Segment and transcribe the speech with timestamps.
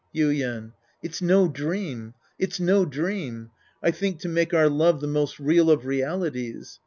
[0.15, 0.71] Yuien.
[1.03, 2.15] It's no dream.
[2.39, 3.51] It's no dream.
[3.83, 6.79] I think to make our love the most real of realities.